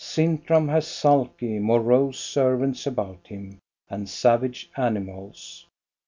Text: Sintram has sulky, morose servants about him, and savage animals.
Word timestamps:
Sintram 0.03 0.67
has 0.69 0.87
sulky, 0.87 1.59
morose 1.59 2.19
servants 2.19 2.87
about 2.87 3.27
him, 3.27 3.59
and 3.87 4.09
savage 4.09 4.67
animals. 4.75 5.67